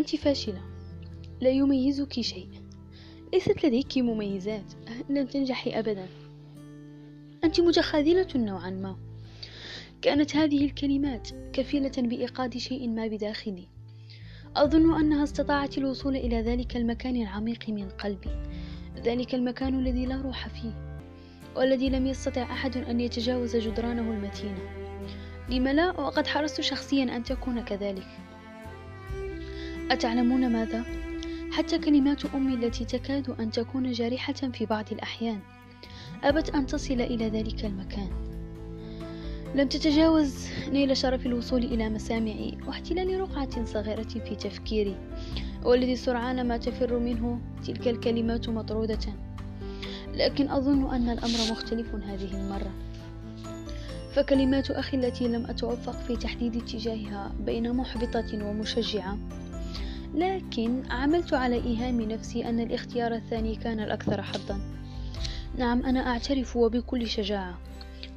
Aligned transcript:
أنت 0.00 0.16
فاشلة. 0.16 0.60
لا 1.40 1.50
يميزك 1.50 2.20
شيء. 2.20 2.48
ليست 3.32 3.66
لديك 3.66 3.98
مميزات. 3.98 4.72
لن 5.10 5.28
تنجحي 5.28 5.70
أبدا. 5.70 6.06
أنت 7.44 7.60
متخاذلة 7.60 8.26
نوعا 8.36 8.70
ما. 8.70 8.96
كانت 10.02 10.36
هذه 10.36 10.64
الكلمات 10.64 11.28
كفيلة 11.52 11.92
بإيقاد 11.98 12.58
شيء 12.58 12.88
ما 12.88 13.06
بداخلي. 13.06 13.68
أظن 14.56 15.00
أنها 15.00 15.24
استطاعت 15.24 15.78
الوصول 15.78 16.16
إلى 16.16 16.40
ذلك 16.40 16.76
المكان 16.76 17.16
العميق 17.16 17.68
من 17.68 17.88
قلبي. 17.88 18.42
ذلك 19.04 19.34
المكان 19.34 19.78
الذي 19.78 20.06
لا 20.06 20.22
روح 20.22 20.48
فيه. 20.48 21.00
والذي 21.56 21.88
لم 21.88 22.06
يستطع 22.06 22.42
أحد 22.42 22.76
أن 22.76 23.00
يتجاوز 23.00 23.56
جدرانه 23.56 24.10
المتينة. 24.10 24.60
لم 25.50 25.68
لا 25.68 26.00
وقد 26.00 26.26
حرصت 26.26 26.60
شخصيا 26.60 27.16
أن 27.16 27.24
تكون 27.24 27.60
كذلك. 27.60 28.29
أتعلمون 29.90 30.52
ماذا؟ 30.52 30.84
حتى 31.52 31.78
كلمات 31.78 32.34
أمي 32.34 32.54
التي 32.54 32.84
تكاد 32.84 33.30
أن 33.30 33.50
تكون 33.50 33.92
جارحة 33.92 34.32
في 34.32 34.66
بعض 34.66 34.84
الأحيان. 34.92 35.38
أبت 36.24 36.50
أن 36.50 36.66
تصل 36.66 37.00
إلى 37.00 37.28
ذلك 37.28 37.64
المكان. 37.64 38.10
لم 39.54 39.68
تتجاوز 39.68 40.46
نيل 40.72 40.96
شرف 40.96 41.26
الوصول 41.26 41.64
إلى 41.64 41.88
مسامعي 41.88 42.58
واحتلال 42.66 43.20
رقعة 43.20 43.64
صغيرة 43.64 44.02
في 44.02 44.36
تفكيري. 44.36 44.96
والذي 45.64 45.96
سرعان 45.96 46.48
ما 46.48 46.56
تفر 46.56 46.98
منه 46.98 47.40
تلك 47.66 47.88
الكلمات 47.88 48.48
مطرودة. 48.48 49.14
لكن 50.14 50.50
أظن 50.50 50.94
أن 50.94 51.08
الأمر 51.08 51.38
مختلف 51.50 51.94
هذه 51.94 52.34
المرة. 52.34 52.70
فكلمات 54.14 54.70
أخي 54.70 54.96
التي 54.96 55.28
لم 55.28 55.46
أتوفق 55.46 55.92
في 55.92 56.16
تحديد 56.16 56.56
اتجاهها 56.56 57.32
بين 57.40 57.72
محبطة 57.72 58.46
ومشجعة 58.46 59.18
لكن 60.14 60.82
عملت 60.90 61.34
على 61.34 61.56
إيهام 61.56 62.00
نفسي 62.00 62.48
أن 62.48 62.60
الاختيار 62.60 63.14
الثاني 63.14 63.56
كان 63.56 63.80
الأكثر 63.80 64.22
حظا. 64.22 64.60
نعم 65.58 65.84
أنا 65.86 66.00
أعترف 66.06 66.56
وبكل 66.56 67.06
شجاعة. 67.06 67.58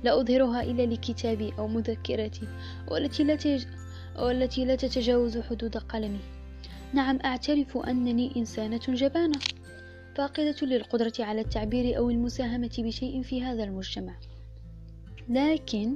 لا 0.03 0.21
أظهرها 0.21 0.64
إلا 0.64 0.83
لكتابي 0.83 1.53
أو 1.59 1.67
مذكرتي 1.67 2.47
والتي 2.91 3.23
لا, 3.23 3.36
تج... 3.36 3.66
والتي 4.19 4.66
لا 4.66 4.75
تتجاوز 4.75 5.38
حدود 5.38 5.77
قلمي. 5.77 6.19
نعم 6.94 7.19
أعترف 7.25 7.77
أنني 7.77 8.31
إنسانة 8.38 8.81
جبانة 8.89 9.39
فاقدة 10.16 10.55
للقدرة 10.61 11.14
على 11.19 11.41
التعبير 11.41 11.97
أو 11.97 12.09
المساهمة 12.09 12.71
بشيء 12.77 13.21
في 13.21 13.44
هذا 13.44 13.64
المجتمع. 13.64 14.16
لكن 15.30 15.95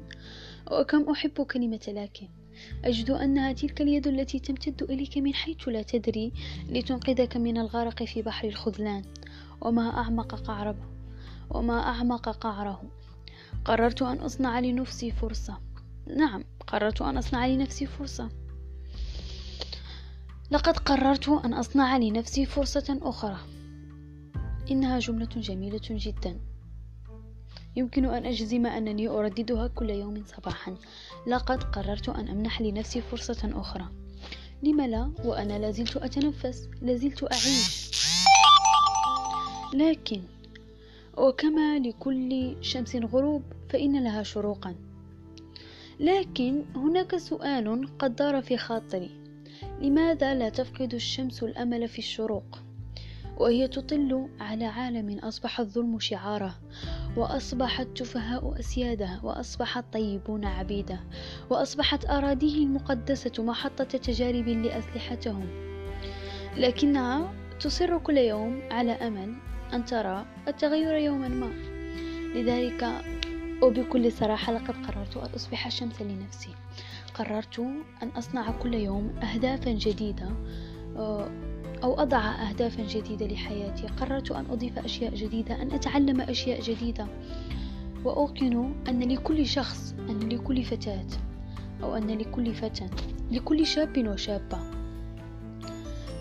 وكم 0.72 1.10
أحب 1.10 1.42
كلمة 1.42 1.80
لكن 1.88 2.28
أجد 2.86 3.12
أنها 3.12 3.54
تلك 3.54 3.82
اليد 3.82 4.08
التي 4.08 4.40
تمتد 4.40 4.84
إليك 4.84 5.18
من 5.18 5.34
حيث 5.34 5.68
لا 5.68 5.82
تدري 5.82 6.32
لتنقذك 6.70 7.38
من 7.38 7.58
الغرق 7.58 8.04
في 8.04 8.22
بحر 8.22 8.48
الخذلان. 8.48 9.04
وما 9.62 9.98
أعمق 9.98 10.36
قعره 10.36 10.78
وما 11.50 11.80
أعمق 11.80 12.30
قعره. 12.30 12.84
قررت 13.66 14.02
أن 14.02 14.18
أصنع 14.18 14.60
لنفسي 14.60 15.12
فرصة. 15.12 15.58
نعم 16.18 16.44
قررت 16.68 17.02
أن 17.02 17.18
أصنع 17.18 17.48
لنفسي 17.48 17.86
فرصة. 17.86 18.30
لقد 20.52 20.78
قررت 20.78 21.30
أن 21.30 21.54
أصنع 21.54 21.98
لنفسي 21.98 22.46
فرصة 22.46 23.00
أخرى. 23.02 23.38
إنها 24.72 25.00
جملة 25.00 25.30
جميلة 25.36 25.82
جدا. 25.90 26.40
يمكن 27.78 28.06
أن 28.06 28.26
أجزم 28.26 28.66
أنني 28.66 29.08
أرددها 29.08 29.68
كل 29.68 29.90
يوم 29.90 30.24
صباحا. 30.26 30.76
لقد 31.28 31.64
قررت 31.64 32.10
أن 32.10 32.28
أمنح 32.28 32.62
لنفسي 32.62 33.02
فرصة 33.02 33.52
أخرى. 33.56 33.86
لم 34.64 34.82
لا؟ 34.82 35.12
وأنا 35.26 35.60
لازلت 35.60 35.98
أتنفس 35.98 36.70
لازلت 36.82 37.24
أعيش. 37.24 37.92
لكن 39.74 40.22
وكما 41.18 41.80
لكل 41.80 42.56
شمس 42.62 42.96
غروب 42.96 43.44
فإن 43.70 44.04
لها 44.04 44.24
شروقا. 44.24 44.76
لكن 46.00 46.66
هناك 46.76 47.18
سؤال 47.18 47.90
قد 48.00 48.16
دار 48.16 48.42
في 48.42 48.58
خاطري. 48.58 49.12
لماذا 49.82 50.34
لا 50.34 50.50
تفقد 50.50 50.94
الشمس 50.94 51.44
الأمل 51.44 51.88
في 51.88 52.00
الشروق؟ 52.00 52.60
وهي 53.38 53.68
تطل 53.68 54.30
على 54.40 54.66
عالم 54.66 55.20
أصبح 55.20 55.60
الظلم 55.60 56.00
شعارة. 56.00 56.56
وأصبح 57.18 57.80
التفهاء 57.80 58.60
أسياده 58.60 59.20
وأصبح 59.24 59.78
الطيبون 59.78 60.46
عبيده 60.46 61.00
وأصبحت 61.50 62.06
أراضيه 62.06 62.64
المقدسة 62.64 63.44
محطة 63.44 63.84
تجارب 63.84 64.48
لأسلحتهم. 64.48 65.48
لكنها 66.58 67.34
تصر 67.60 67.98
كل 67.98 68.18
يوم 68.18 68.62
على 68.72 68.92
أمل 68.92 69.36
أن 69.74 69.86
ترى 69.86 70.26
التغير 70.48 70.96
يوما 70.96 71.28
ما. 71.28 71.50
لذلك 72.36 72.88
وبكل 73.62 74.12
صراحة 74.12 74.54
لقد 74.54 74.86
قررت 74.88 75.18
أن 75.18 75.30
أصبح 75.36 75.70
شمسا 75.70 76.04
لنفسي. 76.04 76.50
قررت 77.14 77.60
أن 78.04 78.10
أصنع 78.18 78.52
كل 78.52 78.74
يوم 78.74 79.10
أهدافا 79.24 79.72
جديدة 79.72 80.30
آه، 80.98 81.30
أو 81.84 82.02
أضع 82.02 82.50
أهدافا 82.50 82.84
جديدة 82.84 83.28
لحياتي. 83.28 83.88
قررت 83.88 84.32
أن 84.32 84.46
أضيف 84.50 84.80
أشياء 84.80 85.16
جديدة 85.16 85.62
أن 85.62 85.72
أتعلم 85.72 86.22
أشياء 86.22 86.62
جديدة. 86.62 87.08
وأوقن 88.06 88.76
أن 88.90 89.00
لكل 89.00 89.46
شخص 89.46 89.96
أن 90.10 90.20
لكل 90.30 90.64
فتاة 90.64 91.08
أو 91.84 91.96
أن 91.96 92.08
لكل 92.08 92.54
فتى 92.54 92.90
لكل 93.32 93.66
شاب 93.66 94.08
وشابة. 94.08 94.60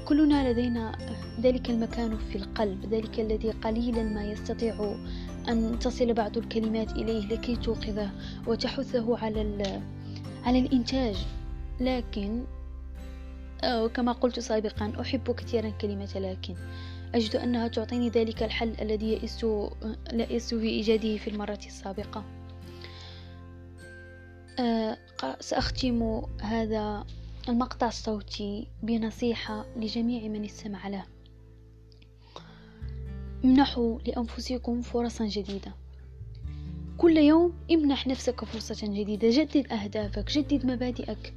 كلنا 0.09 0.53
لدينا 0.53 0.99
ذلك 1.41 1.71
المكان 1.71 2.17
في 2.17 2.37
القلب 2.39 2.95
ذلك 2.95 3.21
الذي 3.21 3.51
قليلا 3.51 4.03
ما 4.03 4.25
يستطيع 4.25 4.97
أن 5.49 5.79
تصل 5.79 6.15
بعض 6.15 6.39
الكلمات 6.39 6.93
إليه 6.93 7.27
لكي 7.27 7.57
توقظه 7.57 8.11
وتحثه 8.47 9.19
على 9.19 9.81
على 10.45 10.59
الإنتاج. 10.59 11.27
لكن 11.81 12.45
كما 13.95 14.13
قلت 14.13 14.41
سابقا 14.41 14.93
أحب 15.01 15.31
كثيرا 15.31 15.71
كلمة 15.71 16.13
لكن 16.15 16.55
أجد 17.15 17.37
أنها 17.37 17.69
تعطيني 17.69 18.09
ذلك 18.09 18.43
الحل 18.43 18.75
الذي 18.81 19.13
يئست 20.13 20.55
في 20.55 20.69
إيجاده 20.69 21.17
في 21.17 21.31
المرة 21.31 21.59
السابقة. 21.67 22.25
أه، 24.59 24.97
سأختم 25.41 26.23
هذا 26.41 27.07
المقطع 27.49 27.89
الصوتي 27.89 28.67
بنصيحة 28.83 29.67
لجميع 29.77 30.29
من 30.29 30.45
استمع 30.45 30.89
له. 30.89 31.05
امنحوا 33.45 33.99
لأنفسكم 33.99 34.83
فرصا 34.83 35.27
جديدة. 35.27 35.73
كل 36.99 37.17
يوم 37.17 37.53
امنح 37.71 38.07
نفسك 38.07 38.45
فرصة 38.45 38.87
جديدة. 38.87 39.31
جدد 39.31 39.73
أهدافك 39.73 40.31
جدد 40.31 40.67
مبادئك. 40.67 41.35